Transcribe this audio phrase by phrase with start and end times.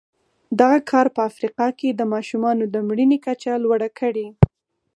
[0.59, 4.27] دغه کار په افریقا کې د ماشومانو د مړینې کچه لوړه کړې.